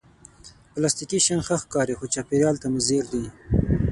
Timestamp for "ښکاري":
1.61-1.95